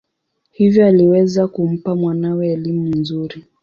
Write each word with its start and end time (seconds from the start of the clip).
Hivyo 0.49 0.85
aliweza 0.87 1.47
kumpa 1.47 1.95
mwanawe 1.95 2.47
elimu 2.53 2.95
nzuri. 2.95 3.43